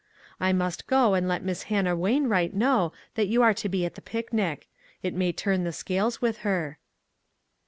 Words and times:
I 0.39 0.51
must 0.51 0.87
go 0.87 1.13
and 1.13 1.27
let 1.27 1.43
Miss 1.43 1.61
Hannah 1.69 1.95
Wamwright 1.95 2.55
know 2.55 2.91
that 3.13 3.27
you 3.27 3.43
are 3.43 3.53
to 3.53 3.69
be 3.69 3.85
at 3.85 3.93
the 3.93 4.01
picnic. 4.01 4.67
It 5.03 5.13
may 5.13 5.31
turn 5.31 5.63
the 5.63 5.71
scales 5.71 6.19
with 6.19 6.39
her." 6.39 6.79